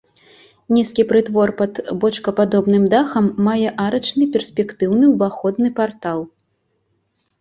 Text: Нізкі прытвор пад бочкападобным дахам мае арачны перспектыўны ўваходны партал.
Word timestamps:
Нізкі 0.75 1.03
прытвор 1.11 1.51
пад 1.59 1.73
бочкападобным 2.05 2.87
дахам 2.95 3.25
мае 3.49 3.69
арачны 3.85 4.25
перспектыўны 4.37 5.05
ўваходны 5.15 5.69
партал. 5.83 6.19